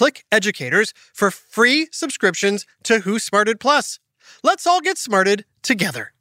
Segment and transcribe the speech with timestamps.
[0.00, 3.98] Click Educators for free subscriptions to Who Smarted Plus.
[4.42, 6.14] Let's all get smarted together.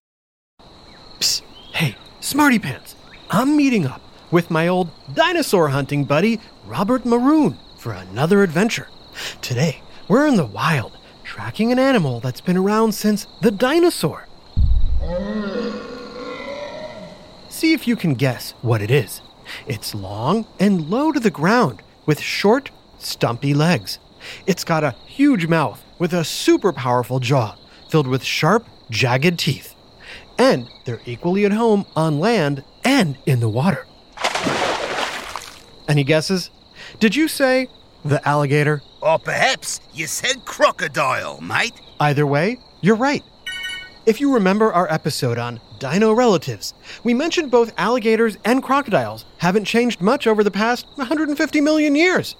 [1.20, 2.98] Psst, hey, Smarty Pants,
[3.30, 8.90] I'm meeting up with my old dinosaur hunting buddy, Robert Maroon, for another adventure.
[9.42, 14.28] Today, we're in the wild, tracking an animal that's been around since the dinosaur.
[17.48, 19.22] See if you can guess what it is.
[19.68, 24.00] It's long and low to the ground, with short, stumpy legs.
[24.46, 27.56] It's got a huge mouth with a super powerful jaw
[27.90, 29.76] filled with sharp, jagged teeth.
[30.38, 33.86] And they're equally at home on land and in the water.
[35.88, 36.50] Any guesses?
[37.00, 37.68] Did you say
[38.06, 38.82] the alligator?
[39.02, 41.74] Or perhaps you said crocodile, mate.
[42.00, 43.24] Either way, you're right.
[44.06, 49.66] If you remember our episode on dino relatives, we mentioned both alligators and crocodiles haven't
[49.66, 52.36] changed much over the past 150 million years.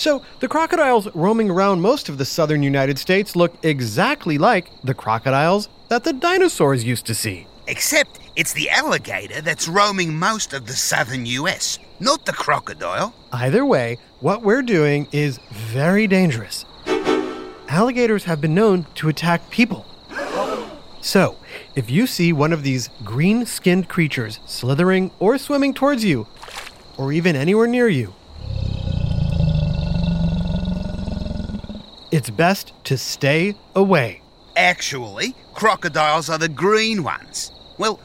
[0.00, 4.94] So, the crocodiles roaming around most of the southern United States look exactly like the
[4.94, 7.46] crocodiles that the dinosaurs used to see.
[7.66, 13.12] Except it's the alligator that's roaming most of the southern US, not the crocodile.
[13.30, 16.64] Either way, what we're doing is very dangerous.
[17.68, 19.84] Alligators have been known to attack people.
[21.02, 21.36] So,
[21.74, 26.26] if you see one of these green skinned creatures slithering or swimming towards you,
[26.96, 28.14] or even anywhere near you,
[32.10, 34.22] it's best to stay away.
[34.56, 37.52] Actually, crocodiles are the green ones.
[37.78, 38.00] Well,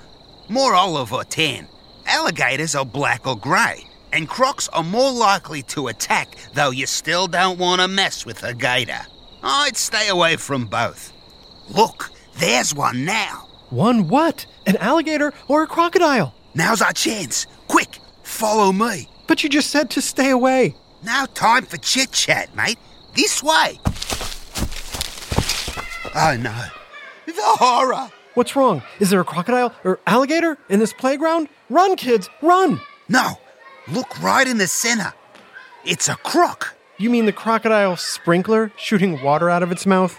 [0.47, 1.67] more olive or tan.
[2.05, 3.85] Alligators are black or grey.
[4.13, 8.43] And crocs are more likely to attack, though you still don't want to mess with
[8.43, 9.01] a gator.
[9.43, 11.11] I'd stay away from both.
[11.69, 13.47] Look, there's one now.
[13.69, 14.45] One what?
[14.65, 16.33] An alligator or a crocodile?
[16.53, 17.47] Now's our chance.
[17.67, 19.09] Quick, follow me.
[19.27, 20.75] But you just said to stay away.
[21.03, 22.77] Now time for chit chat, mate.
[23.15, 23.79] This way.
[26.17, 26.65] Oh no.
[27.25, 28.09] The horror!
[28.35, 28.83] What's wrong?
[29.01, 31.49] Is there a crocodile or alligator in this playground?
[31.69, 32.79] Run, kids, run!
[33.09, 33.39] No,
[33.91, 35.13] look right in the center.
[35.83, 36.73] It's a croc.
[36.97, 40.17] You mean the crocodile sprinkler shooting water out of its mouth?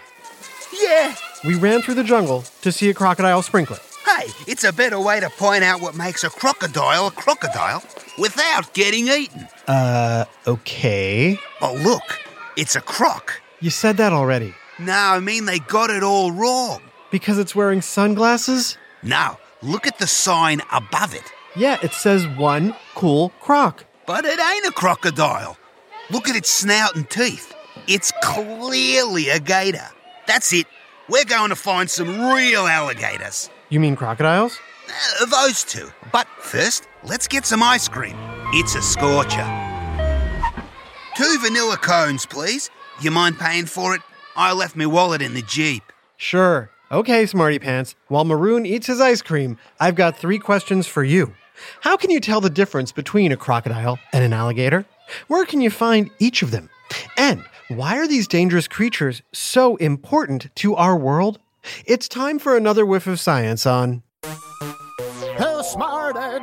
[0.83, 1.15] Yeah.
[1.45, 3.79] We ran through the jungle to see a crocodile sprinkler.
[4.05, 7.83] Hey, it's a better way to point out what makes a crocodile a crocodile
[8.19, 9.49] without getting eaten.
[9.67, 11.41] Uh, okay.
[11.63, 12.21] Oh, look,
[12.57, 13.41] it's a croc.
[13.61, 14.55] You said that already.
[14.79, 16.83] No, I mean they got it all wrong.
[17.11, 18.77] Because it's wearing sunglasses?
[19.03, 21.33] No, look at the sign above it.
[21.55, 23.85] Yeah, it says one cool croc.
[24.07, 25.57] But it ain't a crocodile.
[26.11, 27.55] Look at its snout and teeth.
[27.89, 29.89] It's clearly a gator.
[30.27, 30.67] That's it.
[31.09, 33.49] We're going to find some real alligators.
[33.69, 34.59] You mean crocodiles?
[35.21, 35.89] Uh, those two.
[36.13, 38.17] But first, let's get some ice cream.
[38.53, 39.47] It's a scorcher.
[41.17, 42.71] Two vanilla cones, please.
[43.01, 44.03] You mind paying for it?
[44.37, 45.83] I left my wallet in the Jeep.
[46.19, 46.71] Sure.
[46.93, 47.95] Okay, Smarty Pants.
[48.09, 51.35] While Maroon eats his ice cream, I've got three questions for you.
[51.81, 54.85] How can you tell the difference between a crocodile and an alligator?
[55.27, 56.69] Where can you find each of them?
[57.17, 61.39] And why are these dangerous creatures so important to our world?
[61.87, 66.43] It's time for another whiff of science on Who smarted?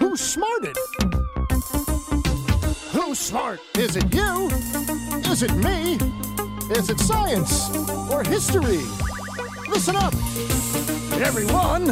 [0.00, 0.76] Who smarted?
[3.10, 3.58] Who's smart?
[3.76, 4.46] Is it you?
[5.32, 5.94] Is it me?
[6.70, 7.68] Is it science
[8.08, 8.82] or history?
[9.68, 10.14] Listen up,
[11.20, 11.86] everyone.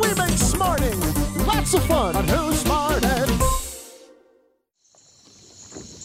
[0.00, 1.00] We make smarting
[1.44, 3.28] lots of fun on Who Smarted.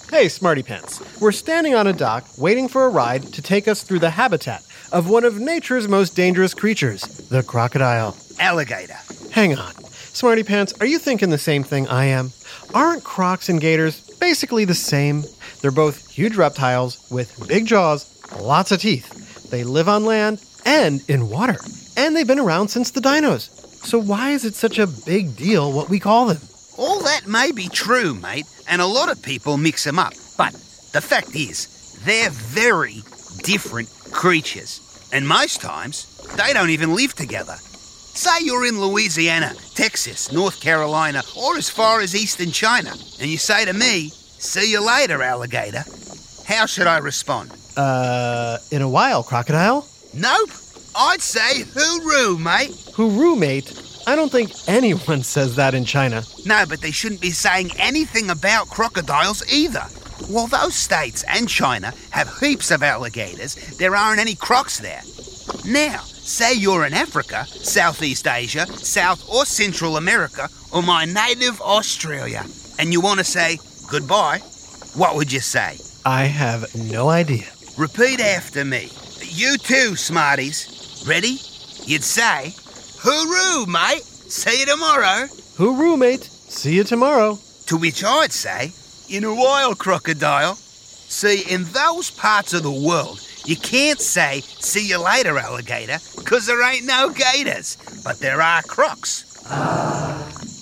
[0.10, 1.22] Hey, Smarty Pants.
[1.22, 4.64] We're standing on a dock waiting for a ride to take us through the habitat
[4.92, 8.18] of one of nature's most dangerous creatures, the crocodile.
[8.40, 8.98] Alligator.
[9.30, 9.74] Hang on.
[9.84, 12.32] Smarty Pants, are you thinking the same thing I am?
[12.74, 15.22] Aren't crocs and gators basically the same?
[15.60, 18.02] They're both huge reptiles with big jaws,
[18.40, 19.50] lots of teeth.
[19.52, 21.58] They live on land and in water,
[21.98, 23.50] and they've been around since the dinos.
[23.86, 26.40] So, why is it such a big deal what we call them?
[26.78, 30.14] All that may be true, mate, and a lot of people mix them up.
[30.38, 30.54] But
[30.94, 33.04] the fact is, they're very
[33.44, 34.80] different creatures.
[35.12, 37.58] And most times, they don't even live together.
[38.16, 43.38] Say you're in Louisiana, Texas, North Carolina, or as far as eastern China, and you
[43.38, 45.84] say to me, See you later, alligator.
[46.46, 47.52] How should I respond?
[47.78, 49.88] Uh, in a while, crocodile?
[50.14, 50.50] Nope.
[50.96, 52.72] I'd say hooroo, mate.
[52.94, 53.72] Hooroo, mate?
[54.06, 56.24] I don't think anyone says that in China.
[56.46, 59.88] No, but they shouldn't be saying anything about crocodiles either.
[60.28, 65.02] While those states and China have heaps of alligators, there aren't any crocs there.
[65.66, 72.44] Now, say you're in Africa, Southeast Asia, South or Central America, or my native Australia,
[72.80, 73.58] and you want to say
[73.90, 74.40] goodbye,
[74.96, 75.78] what would you say?
[76.06, 77.46] I have no idea.
[77.78, 78.90] Repeat after me.
[79.22, 81.04] You too, smarties.
[81.08, 81.38] Ready?
[81.86, 82.54] You'd say,
[83.02, 84.04] Hooroo, mate.
[84.04, 85.28] See you tomorrow.
[85.58, 86.24] Hooroo, mate.
[86.24, 87.38] See you tomorrow.
[87.68, 88.72] To which I'd say,
[89.10, 90.58] In a while, crocodile.
[91.14, 96.48] See, in those parts of the world, you can't say, See you later, alligator, because
[96.48, 99.22] there ain't no gators, but there are crocs.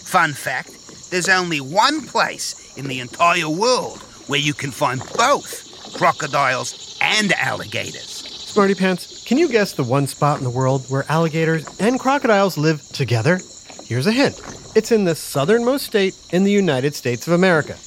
[0.03, 5.95] Fun fact there's only one place in the entire world where you can find both
[5.97, 8.09] crocodiles and alligators.
[8.09, 12.57] Smarty Pants, can you guess the one spot in the world where alligators and crocodiles
[12.57, 13.39] live together?
[13.85, 14.39] Here's a hint
[14.75, 17.77] it's in the southernmost state in the United States of America.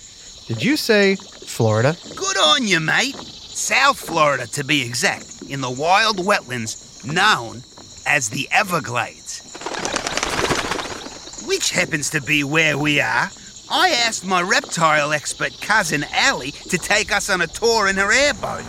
[0.46, 1.96] Did you say Florida?
[2.14, 3.16] Good on you, mate.
[3.16, 7.62] South Florida, to be exact, in the wild wetlands known
[8.06, 9.42] as the Everglades.
[11.46, 13.30] Which happens to be where we are.
[13.70, 18.12] I asked my reptile expert cousin Allie to take us on a tour in her
[18.12, 18.64] airboat.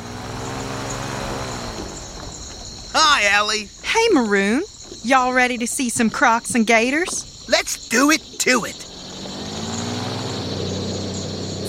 [2.93, 3.69] Hi, Allie.
[3.83, 4.63] Hey, Maroon.
[5.03, 7.45] Y'all ready to see some crocs and gators?
[7.49, 8.84] Let's do it to it.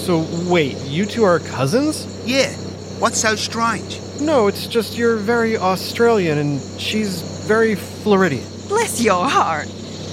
[0.06, 2.06] So, wait, you two are cousins?
[2.24, 2.52] Yeah,
[3.00, 4.00] what's so strange?
[4.20, 8.46] No, it's just you're very Australian and she's very Floridian.
[8.68, 9.66] Bless your heart.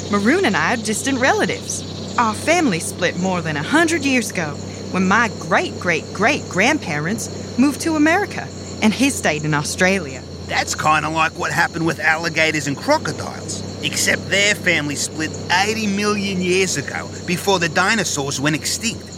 [0.09, 2.17] Maroon and I are distant relatives.
[2.17, 4.55] Our family split more than a hundred years ago
[4.89, 8.47] when my great great great grandparents moved to America
[8.81, 10.23] and he stayed in Australia.
[10.47, 15.85] That's kind of like what happened with alligators and crocodiles, except their family split 80
[15.85, 19.12] million years ago before the dinosaurs went extinct.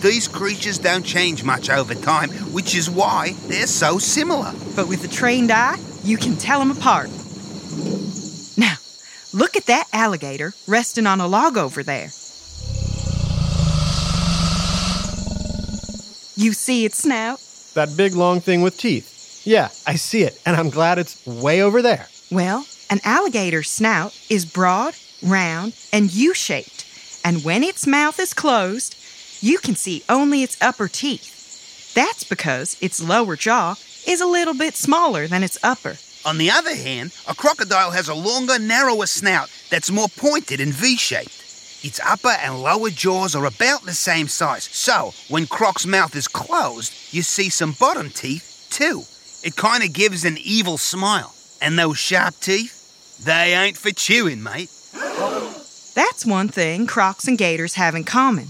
[0.00, 4.54] These creatures don't change much over time, which is why they're so similar.
[4.74, 7.10] But with a trained eye, you can tell them apart.
[8.56, 8.76] Now,
[9.34, 12.08] look at that alligator resting on a log over there.
[16.34, 17.38] You see its snout?
[17.74, 19.42] That big long thing with teeth.
[19.44, 22.06] Yeah, I see it, and I'm glad it's way over there.
[22.30, 26.86] Well, an alligator's snout is broad, round, and U shaped,
[27.22, 28.96] and when its mouth is closed,
[29.40, 31.92] you can see only its upper teeth.
[31.94, 33.76] That's because its lower jaw
[34.06, 35.96] is a little bit smaller than its upper.
[36.24, 40.72] On the other hand, a crocodile has a longer, narrower snout that's more pointed and
[40.72, 41.40] V shaped.
[41.82, 46.28] Its upper and lower jaws are about the same size, so when Croc's mouth is
[46.28, 49.04] closed, you see some bottom teeth too.
[49.42, 51.34] It kind of gives an evil smile.
[51.62, 54.70] And those sharp teeth, they ain't for chewing, mate.
[55.94, 58.48] That's one thing crocs and gators have in common.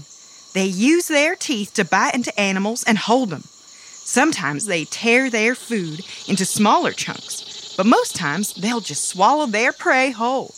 [0.53, 3.43] They use their teeth to bite into animals and hold them.
[3.45, 9.71] Sometimes they tear their food into smaller chunks, but most times they'll just swallow their
[9.71, 10.53] prey whole.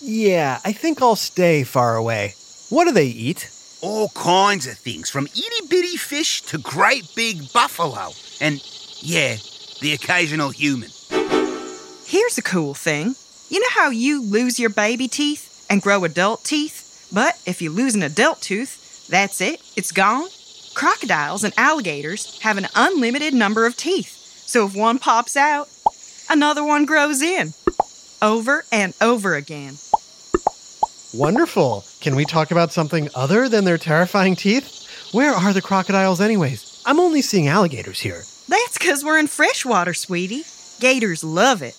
[0.00, 2.34] Yeah, I think I'll stay far away.
[2.70, 3.50] What do they eat?
[3.82, 8.10] All kinds of things, from itty bitty fish to great big buffalo.
[8.40, 8.62] And,
[9.00, 9.36] yeah,
[9.80, 10.90] the occasional human.
[12.06, 13.14] Here's a cool thing.
[13.50, 17.10] You know how you lose your baby teeth and grow adult teeth?
[17.12, 18.78] But if you lose an adult tooth,
[19.12, 20.28] that's it, it's gone.
[20.74, 24.10] Crocodiles and alligators have an unlimited number of teeth.
[24.46, 25.68] So if one pops out,
[26.30, 27.52] another one grows in.
[28.22, 29.74] Over and over again.
[31.14, 31.84] Wonderful.
[32.00, 35.10] Can we talk about something other than their terrifying teeth?
[35.12, 36.82] Where are the crocodiles, anyways?
[36.86, 38.22] I'm only seeing alligators here.
[38.48, 40.44] That's because we're in freshwater, sweetie.
[40.80, 41.74] Gators love it.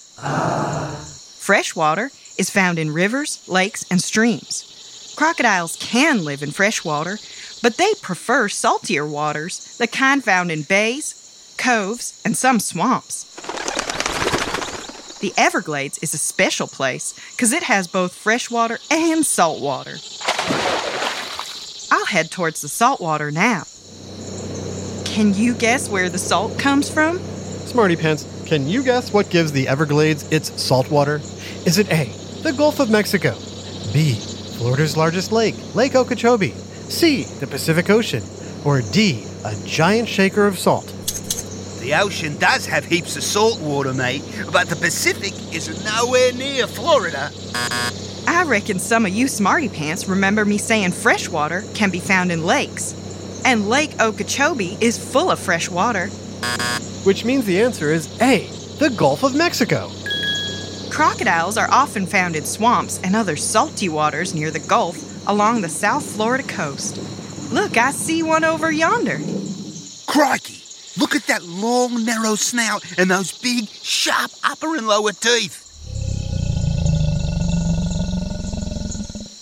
[1.39, 4.72] Freshwater is found in rivers, lakes, and streams.
[5.15, 7.19] Crocodiles can live in fresh water,
[7.61, 13.25] but they prefer saltier waters, the kind found in bays, coves, and some swamps.
[15.19, 19.95] The Everglades is a special place because it has both freshwater and saltwater.
[21.91, 23.63] I'll head towards the saltwater now.
[25.05, 27.19] Can you guess where the salt comes from?
[27.19, 31.21] Smarty Pants, can you guess what gives the Everglades its salt water?
[31.65, 33.35] Is it A, the Gulf of Mexico?
[33.93, 34.19] B,
[34.57, 36.51] Florida's largest lake, Lake Okeechobee?
[36.89, 38.23] C, the Pacific Ocean?
[38.63, 40.85] Or D, a giant shaker of salt?
[41.81, 46.65] The ocean does have heaps of salt water, mate, but the Pacific is nowhere near
[46.65, 47.29] Florida.
[48.25, 52.31] I reckon some of you smarty pants remember me saying fresh water can be found
[52.31, 53.41] in lakes.
[53.45, 56.07] And Lake Okeechobee is full of fresh water.
[57.03, 58.47] Which means the answer is A,
[58.79, 59.89] the Gulf of Mexico.
[60.93, 65.67] Crocodiles are often found in swamps and other salty waters near the Gulf along the
[65.67, 66.99] South Florida coast.
[67.51, 69.19] Look, I see one over yonder.
[70.05, 70.61] Crikey!
[70.99, 75.61] Look at that long, narrow snout and those big, sharp upper and lower teeth.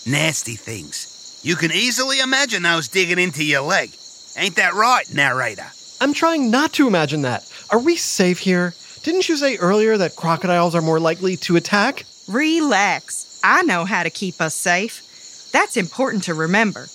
[0.06, 1.38] Nasty things.
[1.42, 3.90] You can easily imagine those digging into your leg.
[4.38, 5.66] Ain't that right, narrator?
[6.00, 7.46] I'm trying not to imagine that.
[7.70, 8.72] Are we safe here?
[9.02, 12.04] Didn't you say earlier that crocodiles are more likely to attack?
[12.28, 13.40] Relax.
[13.42, 15.50] I know how to keep us safe.
[15.52, 16.86] That's important to remember.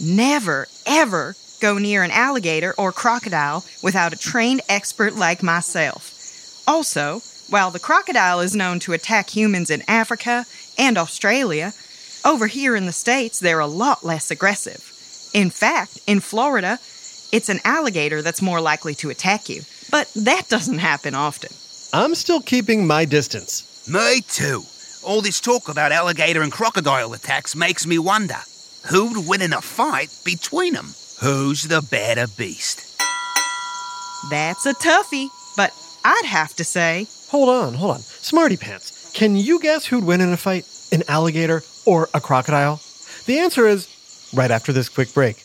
[0.00, 6.64] Never, ever go near an alligator or crocodile without a trained expert like myself.
[6.66, 11.72] Also, while the crocodile is known to attack humans in Africa and Australia,
[12.24, 14.90] over here in the States they're a lot less aggressive.
[15.32, 16.80] In fact, in Florida,
[17.30, 19.62] it's an alligator that's more likely to attack you.
[19.92, 21.50] But that doesn't happen often.
[21.92, 23.86] I'm still keeping my distance.
[23.86, 24.62] Me too.
[25.04, 28.38] All this talk about alligator and crocodile attacks makes me wonder
[28.90, 30.94] who'd win in a fight between them?
[31.20, 32.98] Who's the better beast?
[34.30, 35.72] That's a toughie, but
[36.04, 37.06] I'd have to say.
[37.28, 38.00] Hold on, hold on.
[38.00, 40.66] Smarty Pants, can you guess who'd win in a fight?
[40.90, 42.80] An alligator or a crocodile?
[43.26, 43.88] The answer is
[44.32, 45.44] right after this quick break.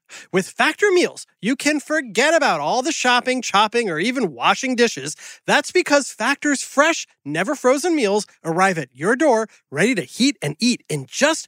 [0.31, 5.15] With Factor Meals, you can forget about all the shopping, chopping, or even washing dishes.
[5.45, 10.55] That's because Factor's fresh, never frozen meals arrive at your door ready to heat and
[10.59, 11.47] eat in just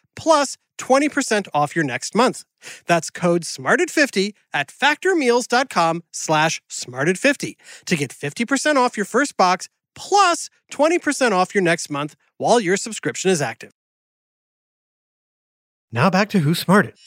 [0.15, 2.43] plus 20% off your next month.
[2.87, 10.49] That's code SMARTED50 at factormeals.com slash SMARTED50 to get 50% off your first box plus
[10.71, 13.71] 20% off your next month while your subscription is active.
[15.91, 16.97] Now back to Who Smarted.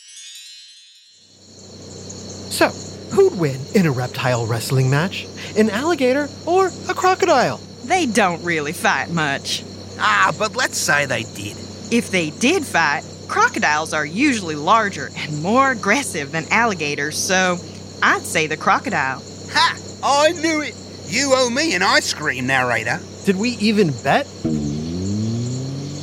[2.54, 2.68] So,
[3.16, 5.26] who'd win in a reptile wrestling match?
[5.56, 7.58] An alligator or a crocodile?
[7.84, 9.64] They don't really fight much.
[9.98, 11.56] Ah, but let's say they did.
[11.90, 17.58] If they did fight, crocodiles are usually larger and more aggressive than alligators, so
[18.02, 19.22] I'd say the crocodile.
[19.52, 19.78] Ha!
[20.02, 20.74] I knew it!
[21.06, 23.00] You owe me an ice cream, narrator.
[23.24, 24.26] Did we even bet?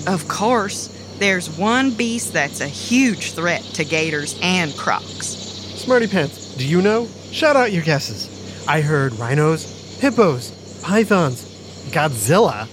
[0.07, 0.87] Of course,
[1.19, 5.27] there's one beast that's a huge threat to gators and crocs.
[5.27, 7.07] Smarty Pants, do you know?
[7.31, 8.65] Shout out your guesses.
[8.67, 11.43] I heard rhinos, hippos, pythons,
[11.91, 12.67] Godzilla.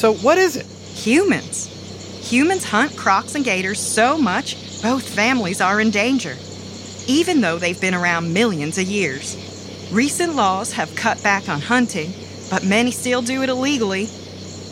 [0.00, 0.64] So, what is it?
[0.64, 2.30] Humans.
[2.30, 6.36] Humans hunt crocs and gators so much, both families are in danger,
[7.06, 9.36] even though they've been around millions of years.
[9.92, 12.14] Recent laws have cut back on hunting,
[12.48, 14.08] but many still do it illegally.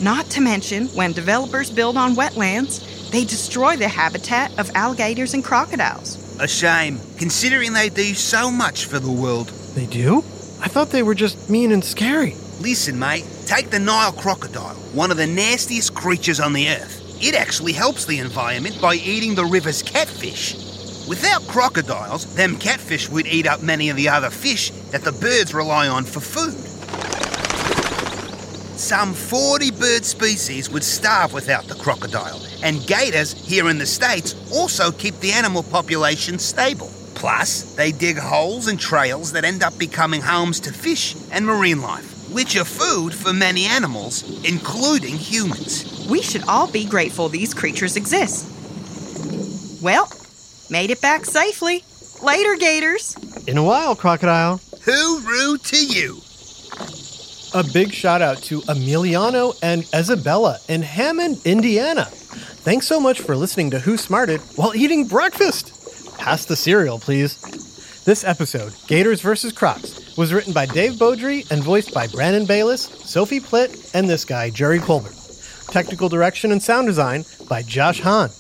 [0.01, 5.45] Not to mention, when developers build on wetlands, they destroy the habitat of alligators and
[5.45, 6.17] crocodiles.
[6.41, 9.49] A shame, considering they do so much for the world.
[9.75, 10.21] They do?
[10.63, 12.35] I thought they were just mean and scary.
[12.63, 17.03] Listen, mate, take the Nile crocodile, one of the nastiest creatures on the earth.
[17.19, 20.53] It actually helps the environment by eating the river's catfish.
[21.09, 25.55] Without crocodiles, them catfish would eat up many of the other fish that the birds
[25.55, 26.53] rely on for food.
[28.79, 34.35] Some 40 bird species would starve without the crocodile, and gators here in the States
[34.53, 36.93] also keep the animal population stable.
[37.15, 41.81] Plus, they dig holes and trails that end up becoming homes to fish and marine
[41.81, 46.07] life, which are food for many animals, including humans.
[46.09, 48.47] We should all be grateful these creatures exist.
[49.83, 50.09] Well,
[50.71, 51.83] made it back safely.
[52.23, 53.17] Later, gators.
[53.49, 54.59] In a while, crocodile.
[54.87, 56.21] Hooroo to you!
[57.61, 62.05] A big shout out to Emiliano and Isabella in Hammond, Indiana.
[62.05, 65.73] Thanks so much for listening to Who Smarted while eating breakfast.
[66.19, 67.68] Pass the cereal, please.
[68.05, 69.53] This episode, Gators vs.
[69.53, 74.25] Crocs, was written by Dave Beaudry and voiced by Brandon Bayless, Sophie Plitt, and this
[74.25, 75.15] guy, Jerry Colbert.
[75.71, 78.31] Technical direction and sound design by Josh Hahn.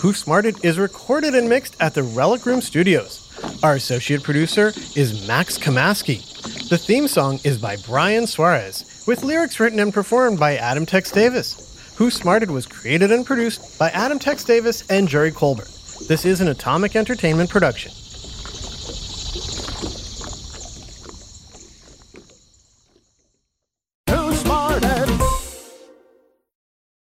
[0.00, 3.28] Who Smarted is recorded and mixed at the Relic Room Studios.
[3.62, 6.68] Our associate producer is Max Kamaski.
[6.68, 11.12] The theme song is by Brian Suarez, with lyrics written and performed by Adam Tex
[11.12, 11.94] Davis.
[11.96, 15.68] Who Smarted was created and produced by Adam Tex Davis and Jerry Colbert.
[16.08, 17.92] This is an Atomic Entertainment production.